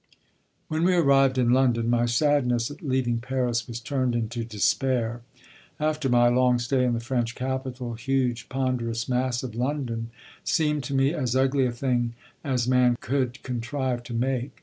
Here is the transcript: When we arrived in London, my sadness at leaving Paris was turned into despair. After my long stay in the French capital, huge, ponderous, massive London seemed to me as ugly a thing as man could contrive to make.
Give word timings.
When 0.67 0.83
we 0.83 0.95
arrived 0.95 1.37
in 1.37 1.51
London, 1.51 1.87
my 1.87 2.07
sadness 2.07 2.71
at 2.71 2.81
leaving 2.81 3.19
Paris 3.19 3.67
was 3.67 3.79
turned 3.79 4.15
into 4.15 4.43
despair. 4.43 5.21
After 5.79 6.09
my 6.09 6.27
long 6.27 6.57
stay 6.57 6.83
in 6.83 6.93
the 6.93 6.99
French 6.99 7.35
capital, 7.35 7.93
huge, 7.93 8.49
ponderous, 8.49 9.07
massive 9.07 9.53
London 9.53 10.09
seemed 10.43 10.83
to 10.85 10.95
me 10.95 11.13
as 11.13 11.35
ugly 11.35 11.67
a 11.67 11.71
thing 11.71 12.15
as 12.43 12.67
man 12.67 12.97
could 12.99 13.43
contrive 13.43 14.01
to 14.05 14.15
make. 14.15 14.55